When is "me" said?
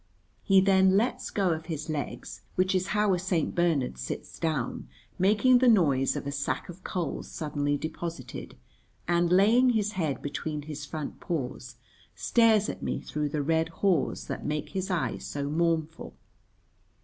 12.81-12.99